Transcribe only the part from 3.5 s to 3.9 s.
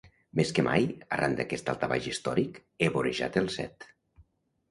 Set.